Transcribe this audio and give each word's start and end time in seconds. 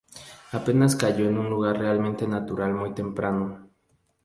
Apenas 0.51 0.95
cayó 0.95 1.29
en 1.29 1.37
un 1.37 1.47
lugar 1.47 1.77
realmente 1.77 2.27
natural 2.27 2.73
muy 2.73 2.91
temprano. 2.95 3.69